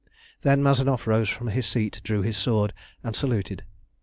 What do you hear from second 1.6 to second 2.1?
seat,